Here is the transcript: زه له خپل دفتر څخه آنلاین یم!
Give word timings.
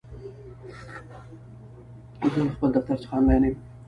زه 2.33 2.39
له 2.45 2.51
خپل 2.55 2.69
دفتر 2.75 2.97
څخه 3.03 3.13
آنلاین 3.19 3.43
یم! 3.45 3.55